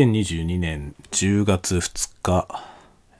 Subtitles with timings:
[0.00, 2.48] 2022年10月2日、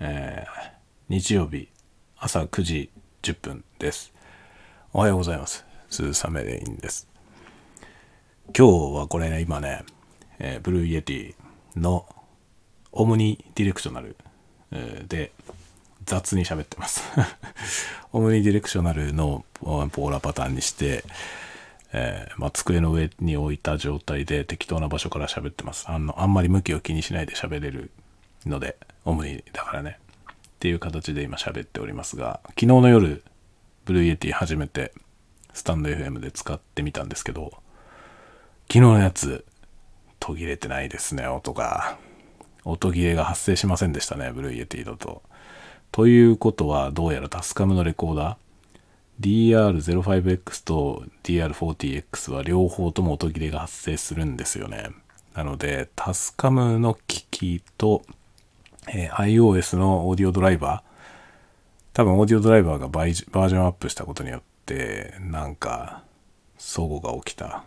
[0.01, 0.71] えー
[1.11, 1.69] 日曜日
[2.17, 2.91] 朝9時
[3.23, 4.15] 10分です。
[4.95, 5.67] おはようございます。
[5.91, 7.07] 鈴雨レインです。
[8.57, 9.85] 今日はこれね、今ね、
[10.39, 11.35] えー Blue Yeti
[11.77, 12.07] の
[12.93, 14.17] omnidirectional、
[14.73, 15.33] えーで
[16.07, 17.03] 雑に喋ってます。
[18.15, 21.05] omnidirectional の polar pattern にして、
[21.93, 25.89] えーまあ、机の上に置いた状態で適当な場所から喋ってます。
[25.89, 27.91] あの、あんまり向きを気にしないで喋れる
[28.47, 29.99] ので、 omni だからね。
[30.31, 33.25] っていう形で今喋っておりますが、昨日の夜、
[33.87, 34.93] Blue Yeti 初めて
[35.53, 37.53] スタンド FM で使ってみたんですけど、
[38.69, 39.45] 昨日のやつ、
[40.21, 41.99] 途切れてないですね、音が。
[42.65, 45.23] 音切れが発生しませんでしたね、 Blue Yeti だと。
[45.91, 48.37] ということは、どうやらタスカムのレコーダー、
[49.21, 54.91] DR05X と DR40X は両方とも音切れが発生するんですよね。
[55.35, 58.03] なので、タスカムの機器と、
[58.89, 60.91] えー iOS のオーディオドライバー、
[61.93, 66.03] 多分オーディオドライバーがバイバージョンアップしたことによって、なんか、
[66.57, 67.47] 相互が起きた。
[67.59, 67.63] っ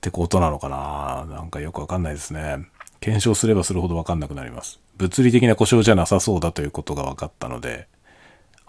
[0.00, 2.66] てことなのかななんかよくわかんないですね。
[3.00, 4.80] 検証すればするほどわかんなくなります。
[4.96, 7.88] 物理的な故障じゃなさそうだということが分かったので、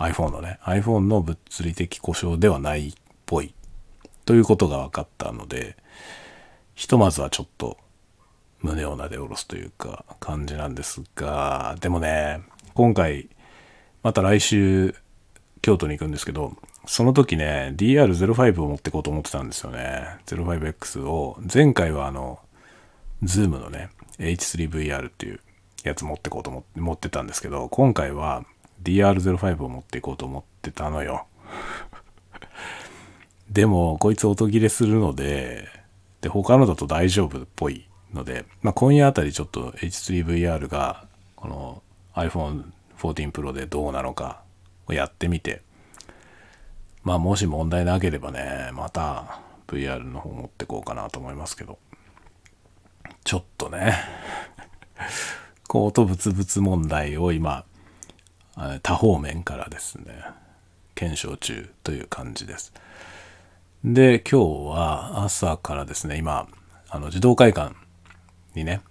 [0.04, 2.94] iPhone のね、iPhone の物理的故障ではないっ
[3.26, 3.54] ぽい
[4.26, 5.78] ということが分かったので、
[6.76, 7.78] ひとまずはちょっと
[8.62, 12.42] 胸をなで下ろすというか感じなんですが、でもね、
[12.74, 13.30] 今回、
[14.02, 14.96] また来週、
[15.62, 20.18] 京都に行くんですけど、その時ね、DR05 を持ってこうと思ってたんですよね。
[20.26, 22.40] 05X を、前回はあの、
[23.24, 25.40] ズームのね、H3VR っていう
[25.86, 28.44] やつ持ってこうと思って持ってたんですけど、今回は
[28.84, 31.26] DR05 を持っていこうと思ってたのよ。
[33.50, 35.68] でも、こいつ音切れするので、
[36.22, 41.84] で、他のだと大丈夫っぽいので、まあ、今夜あたりちょっと H3VR が、この
[42.16, 42.66] iPhone
[42.98, 44.42] 14 Pro でどうなのか
[44.88, 45.62] をやってみて、
[47.04, 51.78] まあ、もし問題なければね、また VR の方持ってこうかなと思いますけど、
[53.26, 53.96] ちょっとね、
[55.68, 57.66] こう音ブツブツ問題を今、
[58.84, 60.24] 多方面からですね、
[60.96, 62.74] 検証中という感じです。
[63.84, 66.48] で、今日は朝からですね、今、
[66.90, 67.76] あの児童会館
[68.56, 68.82] にね、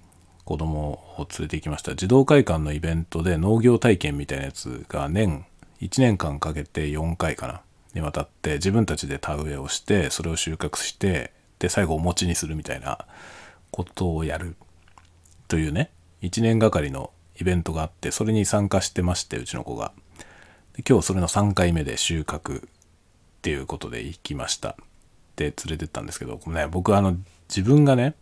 [0.45, 1.95] 子供を連れて行きました。
[1.95, 5.45] 児童会館のイベントで農業体験みたいなやつが年、
[5.81, 7.62] 1年間かけて4回かな、
[7.94, 12.99] にわたって自分たちで田植えをして、それを収穫して、で、最後お餅にするみたいな
[13.71, 14.56] ことをやる
[15.49, 15.91] というね、
[16.23, 19.92] 1年がかりのイベントがあって、それに参加してまして、うちの子が。
[20.75, 22.70] で今日それの3回目で収穫っ
[23.42, 24.76] ていうことで行きました。
[25.36, 27.16] で、連れてったんですけど、ね、僕あの、
[27.48, 28.14] 自分がね、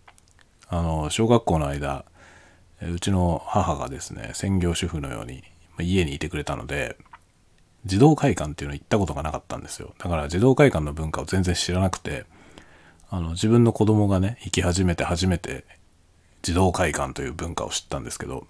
[0.69, 2.05] あの、小学校の間、
[2.81, 5.45] えうちの母がですね、専業主婦のように
[5.77, 6.97] ま家にいてくれたので、
[7.87, 9.95] 児童会館っていうの行ったことがなかったんですよ。
[9.99, 12.25] だから児童会館の文化を全然知らなくて、
[13.11, 15.65] あの、自分の子供がね、行き始めて初めて
[16.43, 18.47] 児童会館という文化を知ったんですけど、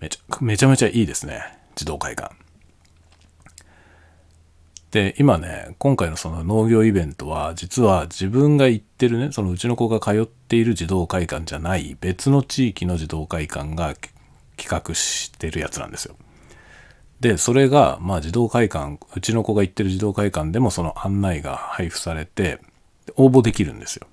[0.00, 1.42] めちゃめちゃめちゃいいですね、
[1.74, 2.34] 児童会館。
[4.90, 13.96] で、今ね、今回のその農業イベントは、実は自分が行ってるね、そのうちの子が通っている児童会館じゃない別の地域の児童会館が
[14.56, 16.14] 企画してるやつなんですよ。
[17.18, 22.60] で、それが、まあ児童会館、うちの子が行ってる児童会館でもその案内が配布されて、
[23.16, 24.06] 応募できるんですよ。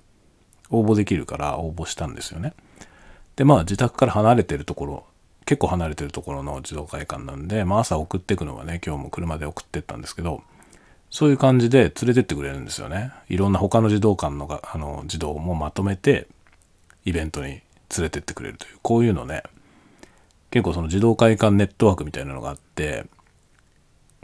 [0.70, 2.54] 応募できるから応募したんですよね。
[3.36, 5.06] で、まあ自宅から離れてるところ、
[5.44, 10.42] 結構離れてるところの児童会館なんで、まあ朝送ってくのはね、今日も車で送ってったんですけど、
[11.10, 13.12] そういう感じで連れてってくれるんですよね。
[13.28, 16.26] いろんな他の児童館のがあの児童もまとめて、
[17.04, 17.62] イベントに連
[17.98, 19.42] れてってくれるという、こういうのね、
[20.50, 23.06] 結構その児童会館ネットワークみたいなのがあって、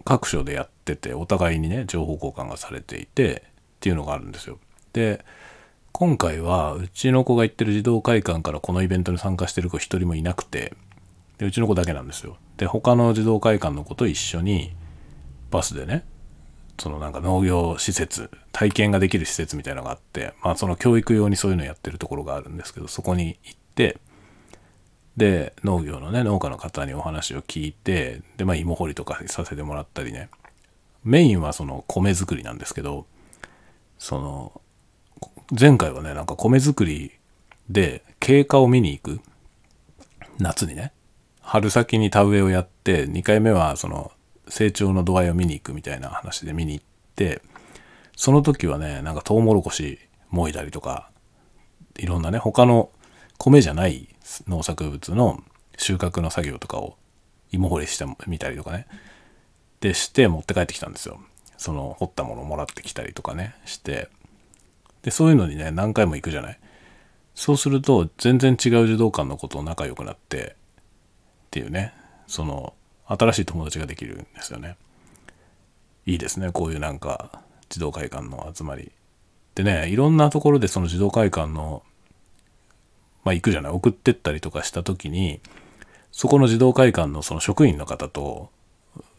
[0.04, 3.44] 各所でやってて、お互いにね、情報交換がされていて、
[3.76, 4.58] っていうのがあるんですよ。
[4.92, 5.24] で、
[5.92, 10.74] 今回は、うちの子が行ってる児童会館からこのイベントに参加してる子一人もいなくて、
[11.38, 12.36] で、うちの子だけなんですよ。
[12.56, 14.74] で、他の児童会館の子と一緒に、
[15.50, 16.04] バスでね、
[16.78, 23.98] そのなんか農業施設、体験ができる施設みたいなのがあって、まあその教育用にそういうのやってるところがあるんですけど、そこに行って、
[25.16, 30.28] で、農業のね、農家の方にお話を聞いて、で、まあ芋掘りとかさせてもらったりね、
[31.04, 33.06] メインはその米作りなんですけど、
[33.98, 34.60] その、
[35.58, 37.12] 前回はね、なんか米作り
[37.70, 39.20] で経過を見に行く。
[40.38, 40.92] 夏にね。
[41.48, 44.12] 春先に田植えをやって、2回目はその
[44.48, 46.84] 成長の度合いを見に行くみたいな話で見に行っ
[47.16, 47.40] て、
[48.14, 49.98] その時はね、なんかトウモロコシ
[50.28, 51.10] もいだりとか、
[51.96, 52.90] いろんなね、他の
[53.38, 54.14] 米じゃない
[54.46, 55.42] 農作物の
[55.78, 56.98] 収穫の作業とかを
[57.50, 58.86] 芋掘りしてみたりとかね。
[59.80, 61.18] でして持って帰ってきたんですよ。
[61.56, 64.10] その掘ったものをもらってきたりとかねして。
[65.00, 66.58] でそういうのにね何回も行くじゃない。
[67.34, 70.57] そうすると全然違う児童館のことを仲良くなって
[71.48, 71.94] っていうね
[72.26, 72.74] その
[73.06, 74.76] 新しい友達ができるんですよね。
[76.04, 77.40] いいですねこういうなんか
[77.70, 78.92] 児童会館の集まり。
[79.54, 81.82] でねいろんなところでその児童会館の
[83.24, 83.72] まあ行くじゃない？
[83.72, 85.40] 送ってったりとかした時に
[86.12, 88.50] そこの児童会館のその職員の方と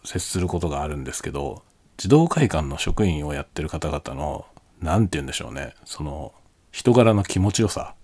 [0.05, 1.63] 接することがあるんですけど
[1.97, 4.45] 児童会館の職員をやってる方々の
[4.81, 6.31] 何て言うんでしょうねその
[6.71, 7.95] 人柄の気持ちよさ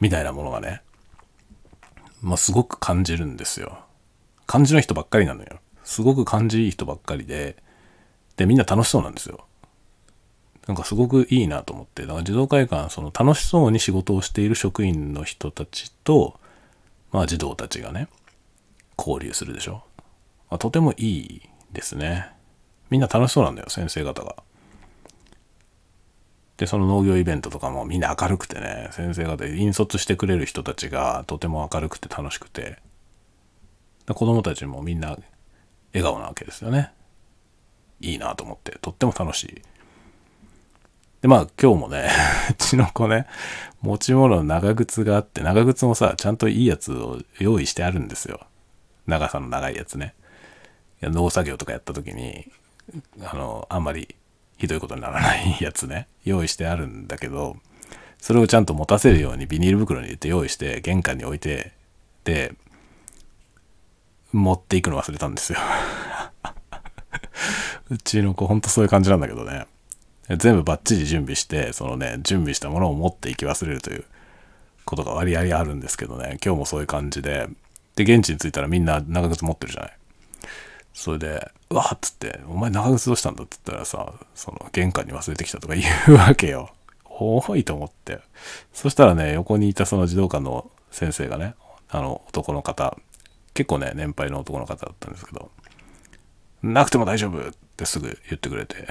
[0.00, 0.82] みたいなものがね
[2.20, 3.78] まあすごく感じるんですよ。
[4.46, 5.60] 感じの人ばっかりなのよ。
[5.84, 7.56] すごく感じいい人ばっかりで。
[8.36, 9.44] でみんな楽しそうなんですよ。
[10.66, 12.02] なんかすごくいいなと思って。
[12.02, 16.38] だから児童会館その楽しそうに仕事をしている職員の人たちと
[17.10, 18.08] まあ児童たちがね
[18.98, 19.84] 交流するでしょ、
[20.50, 21.42] まあ、とてもいい
[21.72, 22.28] ですね。
[22.90, 24.36] みんな楽しそうなんだよ先生方が。
[26.58, 32.78] でその農業イベントとかもみんな明るくてね先生方引率してくれる人たちがとても明るくて楽しくて。
[34.14, 35.18] 子供たちもみんな
[35.92, 36.92] 笑顔なわけですよね。
[38.00, 39.62] いいなと思ってとっても楽しい。
[41.20, 42.08] でまあ今日もね
[42.50, 43.26] うちの子ね
[43.80, 48.46] 持ち物の長靴があって長靴もさちゃんといいやつを用意してあるんですよ。
[49.06, 50.14] 長さの長いやつね。
[51.02, 52.50] いや農作業とかやった時に
[53.22, 54.14] あのあんまり
[54.58, 56.08] ひどいことにならないやつね。
[56.24, 57.56] 用意してあるんだけど
[58.20, 61.72] それをちゃんと持たせるようにビニール袋に入れて用意して玄関に置いて
[62.24, 62.52] で
[64.32, 65.58] 持っていくの忘れたんですよ。
[67.88, 69.66] うちの子ほんとそういう感じなんだけどね。
[70.36, 74.04] 全部バッチリ準備してそのね準備したものを持っていき忘れるという
[74.84, 76.36] ことが割合あるんですけどね。
[76.44, 77.48] 今日もそういう感じで。
[77.96, 79.97] で現地に着いたらみんな長靴持ってるじゃない。
[80.98, 86.70] それで、うわっつって、お前長靴どうしたんだって言ったらさ、その玄関に忘れてきたとか言うわけよ。
[87.04, 88.18] 多いと思って。
[88.72, 91.54] そしたらね、横にいたその児童館の先生がね、
[91.88, 92.98] あの男の方、
[93.54, 95.52] 結構ね、年配の男の方だったんですけど、
[96.64, 98.88] なくても大丈夫ってすぐ言ってくれて、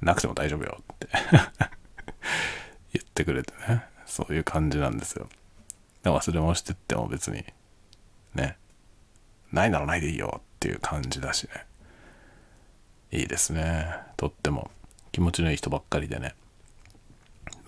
[0.00, 1.08] なくても大丈夫よって
[2.94, 5.28] 言ってくれてね、そういう感じなんですよ。
[6.04, 7.44] 忘れ物してっても別に、
[8.36, 8.56] ね、
[9.50, 11.50] ないならないでいいよっていう感じだしね。
[13.12, 13.86] いいですね。
[14.16, 14.70] とっても。
[15.12, 16.34] 気持ちのいい人ばっかりでね。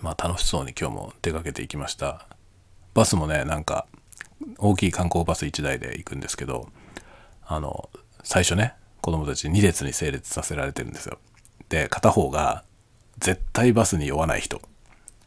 [0.01, 2.27] まあ楽しそうに今日も出かけていきました。
[2.93, 3.87] バスもねなんか
[4.57, 6.67] 大きい観光バス1台で行くんですけど
[7.45, 7.89] あの
[8.23, 11.17] 最初ね子供たち2列に整列させられてるんですよ。
[11.69, 12.63] で片方が
[13.19, 14.61] 絶対バスに酔わない人。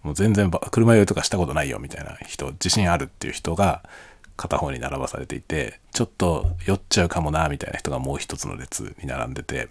[0.02, 3.82] もう全然車酔いとかしたことないよみたいな人自信あるっていう人が
[4.36, 9.68] 片方に並ばされていてちょっと酔っちゃうかもなみたいな人がもう一つの列に並んでて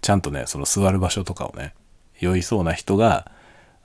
[0.00, 1.74] ちゃんとねその座る場所とかをね
[2.20, 3.30] 酔いそうな人が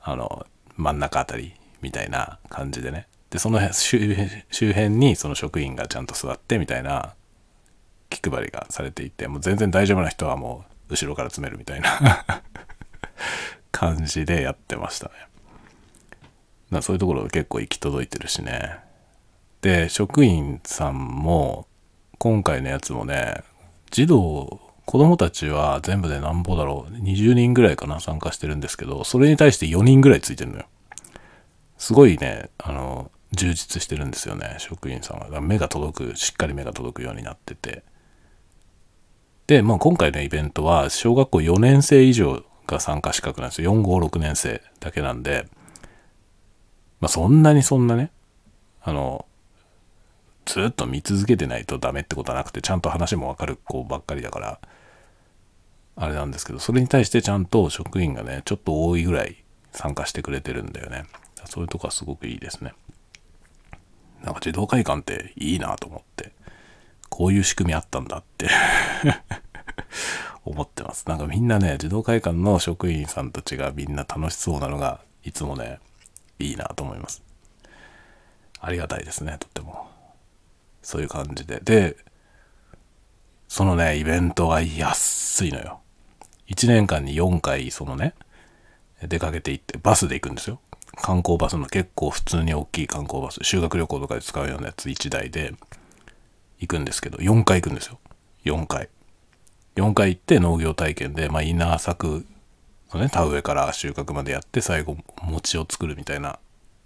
[0.01, 0.45] あの
[0.75, 7.13] 真ん中あたりみたいな感じでねでその周辺にその職員がちゃんと座ってみたいな
[8.09, 12.25] 気配りがされていてもう全然大丈夫な人はもう後ろから詰めるみたいな
[13.71, 15.11] 感じでやってました
[16.71, 16.81] ね。
[16.81, 18.79] そういうところ結構行き届いてるしね
[19.61, 21.67] で職員さんも
[22.17, 23.43] 今回のやつもね
[23.91, 30.65] 児童子供たちは全部で何ぼだろう20人ぐらいかな参加してるんですけどそれに対して4人ぐらいついてるのよ。
[31.77, 35.41] すごいねあの充実してるんですよね職員さんは。
[35.41, 37.83] 目が届くしっかり目が届くようになってて。
[39.47, 43.73] で、まあ、今回のイベントは小学校4年生以上が参加資格なんですよ。
[43.73, 45.47] 456年生だけなんで。
[47.01, 48.11] まあそんなにそんなね
[48.81, 49.26] あの
[50.47, 54.59] ずっと見続けてないとダメってことはなくてちゃんと話もわかる子ばっかりだから
[55.97, 61.05] あれなんですけどそれに対してちゃんと職員がねちょっと多いぐらい参加してくれてるんだよね。
[61.45, 62.73] そういうとこはすごくいいですね。
[64.23, 66.31] なんか児童会館っていいなと思って
[67.09, 68.49] こういう仕組みあったんだって
[70.45, 71.07] 思ってます。
[71.07, 75.79] なんかみんなね児童会館の職員さんたちがみんな楽しそうなのがいつもね
[76.39, 77.23] いいなと思います。
[78.59, 79.96] ありがたいですねとっても。
[80.87, 81.59] そういう感じで。
[81.59, 81.97] で、
[83.49, 85.81] そのね、イベントが安いのよ。
[86.47, 88.13] 1年間に4回、そのね、
[89.05, 90.61] 出かけていって、バスで行くんですよ。
[90.95, 95.55] 観光バスの結構普通に大きい観光バス、修学旅行とかで使うようなやつ1台で
[96.59, 97.99] 行くんですけど、4回行くんですよ。
[98.45, 98.87] 4回。
[99.75, 102.25] 4回行って農業体験で、まあ、稲作
[102.93, 106.39] のね、田植えから収穫までやって、最後、餅を作るみたいな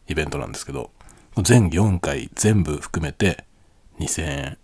[0.08, 0.89] イベントなんですけど、
[1.38, 3.46] 全4回全部含めて
[4.05, 4.58] 2000円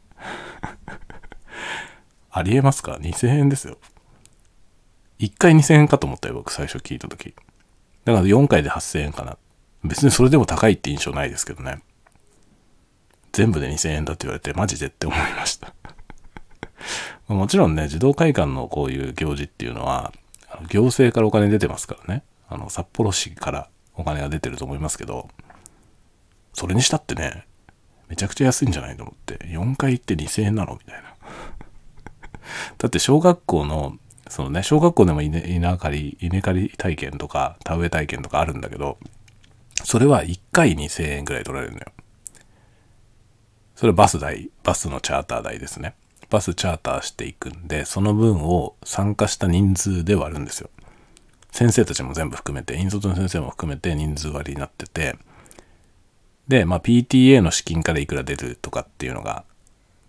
[2.37, 3.77] ありえますか ?2000 円ですよ。
[5.19, 7.33] 1回2000円かと思ったよ、僕最初聞いた時。
[8.05, 9.37] だから4回で8000円かな。
[9.83, 11.81] 別にそれでも高いって印象ないですけどね。
[13.31, 15.73] 全部で2000円だって言われてマジでって思いました
[17.27, 20.13] もちろんね、児童会館のこういう行事っていうのは、
[20.69, 22.23] 行政からお金出てますからね。
[22.47, 25.29] あの、札幌市からお金が出てると思いますけど、
[26.53, 27.47] それにしたってね、
[28.09, 31.15] めちゃくちゃ安いんじゃないと思って、4回行って2000円なのみたいな。
[32.77, 33.97] だって小学校の、
[34.29, 38.97] そのね、小学校でも稲稲刈り、稲刈り体験とか、田植え体験とかあるんだけど、
[39.83, 41.85] それは1回2000円ぐらい取られるのよ。
[43.75, 45.93] それバス代、バスのチャーター代ですね。
[46.29, 50.69] バスチャーターしていくんで、その分を参加した人数で割るんですよ。
[51.51, 55.17] 先生たちも全部含めて、引率の先生も含めて人数割りになってて、
[56.47, 59.43] で、まあ、PTA の資金からいくら出るとかっていうのが、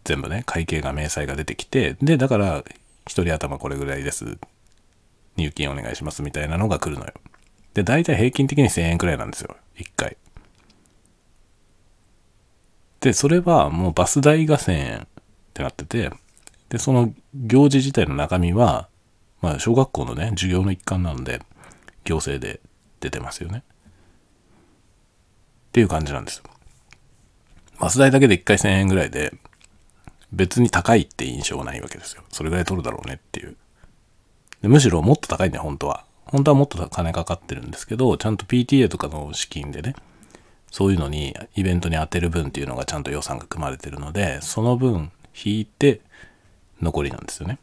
[0.05, 2.65] 全部ね、会計が明細が出てきて、で、だから、
[3.07, 4.39] 一人頭これぐらいです。
[5.37, 7.13] 入金お願いしますみたいなのが来るのよ。
[7.75, 9.57] で、大体平均的に1000円くらいなんですよ。
[9.77, 10.17] 1回。
[13.01, 15.07] で、それはもうバス代が1000円っ
[15.55, 16.11] てなってて、
[16.69, 18.89] で、その行事自体の中身は、
[19.41, 21.41] まあ、小学校のね、授業の一環なので、
[22.05, 22.61] 行政で
[23.01, 23.63] 出てますよね。
[25.69, 26.45] っていう感じなんですよ。
[27.79, 29.33] バス代だけで1回1000円ぐらいで、
[30.33, 32.23] 別に高いって印象はないわけですよ。
[32.31, 33.57] それぐらい取るだろうねっていう。
[34.63, 36.05] でむしろもっと高いね、本当は。
[36.25, 39.95] 本当はもっと金かかってるんですけど、ちゃんと PTA とかの資金でね、
[40.71, 46.03] そういうのに、イベントに当てる分っていうのがちゃんと予算が組まれてるので、その分引いて
[46.83, 47.59] 残りなんですよね。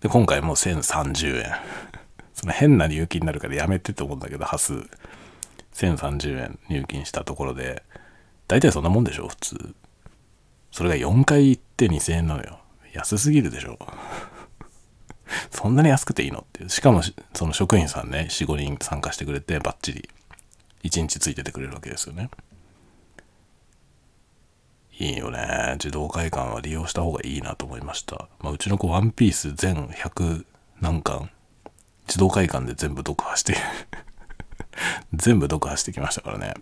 [0.00, 1.52] で、今回も1030円。
[2.34, 4.90] その変な入金になるからやめてって思うんだけど、端数。
[5.74, 7.82] 1030円入金したところで、
[8.48, 9.74] 大体そんなもんでしょ、普通。
[10.72, 12.60] それが4回行って2000円なのよ。
[12.92, 13.78] 安すぎるでしょ。
[15.50, 16.68] そんなに安くていいのっていう。
[16.68, 17.02] しかも、
[17.34, 20.08] その職員さんね、4、5人参加してくれて、バッチリ
[20.84, 22.30] 1日ついててくれるわけですよね。
[24.98, 25.76] いいよね。
[25.78, 28.28] 児童会館は利用した方がいいなと思いました。
[28.40, 30.44] まあ、うちの子、ワンピース全100
[30.80, 31.30] 何巻、
[32.06, 33.56] 児童会館で全部読破して
[35.12, 36.54] 全部読破してきましたからね。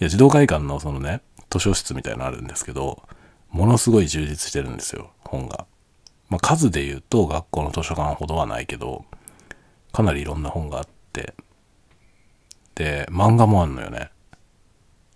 [0.00, 3.02] いや、児童会館のそのね、図書室みたいのあるんですけど、
[3.50, 5.66] ものすごい充実してるんですよ、本が。
[6.28, 9.04] まあ、数で言うと学校の図書館ほどはないけど、
[9.92, 11.34] かなりいろんな本があって、
[12.74, 14.10] で、漫画もあんのよね。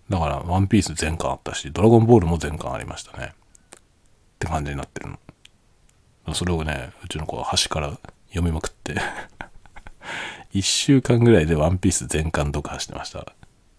[0.09, 3.33] だから、ワンピース全巻あったし、ドラゴンボールも全巻ありましたね。
[3.75, 3.79] っ
[4.39, 5.09] て感じになってる
[6.25, 6.33] の。
[6.33, 8.95] それをね、うちの子は端から読みまくって
[10.53, 13.19] 1週間ぐらいでワンピース全巻読破してました。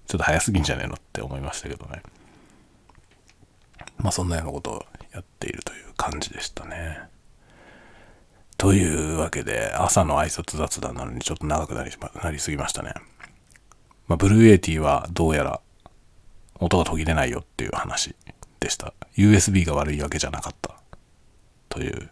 [0.06, 2.02] ちょっと早すぎんじゃねえのって思いましたけどね。
[3.98, 7.00] まあそんなようなことをやっているという感じでしたね。
[8.56, 11.90] というわけで、朝の挨拶雑談なのにちょっと長くなり
[12.22, 12.92] なりすぎましたね。
[14.06, 15.60] まあ、ブルーエイティはどうやら
[16.58, 18.14] 音が途切れないよっていう話
[18.58, 18.92] でした。
[19.16, 20.74] USB が悪いわけじゃなかった
[21.68, 22.10] という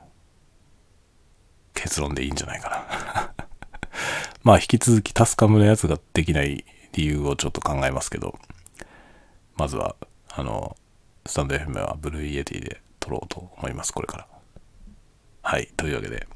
[1.74, 2.77] 結論でいいんじゃないかな
[4.48, 6.64] まあ引き続きタスカムのやつができない
[6.94, 8.38] 理由をちょっと考えますけど、
[9.58, 9.94] まずは、
[10.30, 10.74] あの、
[11.26, 14.26] スタンド FM は Blue Yeti で録ろうと思います、これから。
[15.42, 16.26] はい、というわけで、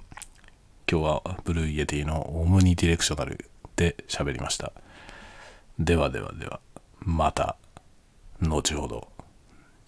[0.87, 4.75] 今日は Blue Yeti の omnidirectional で喋りました。
[5.79, 6.61] ではではでは、
[7.01, 7.57] また。
[8.43, 9.09] 後ほど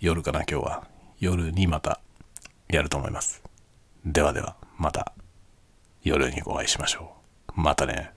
[0.00, 0.86] 夜かな今日は
[1.20, 2.00] 夜にまた
[2.68, 3.42] やると思います
[4.06, 5.12] ではではまた
[6.02, 7.23] 夜にお会いしましょう
[7.54, 8.10] またね。